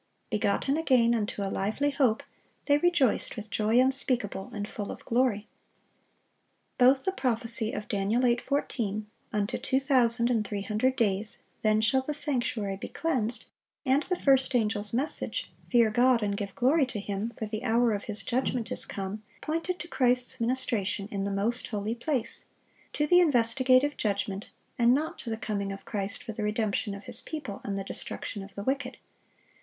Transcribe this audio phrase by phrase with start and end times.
[0.31, 2.23] "Begotten again unto a lively hope,"
[2.65, 5.47] they rejoiced "with joy unspeakable and full of glory."
[6.79, 8.09] Both the prophecy of Dan.
[8.09, 13.45] 8:14, "Unto two thousand and three hundred days; then shall the sanctuary be cleansed,"
[13.85, 17.91] and the first angel's message, "Fear God, and give glory to Him; for the hour
[17.93, 22.45] of His judgment is come," pointed to Christ's ministration in the most holy place,
[22.93, 24.49] to the investigative judgment,
[24.79, 27.83] and not to the coming of Christ for the redemption of His people and the
[27.83, 28.97] destruction of the wicked.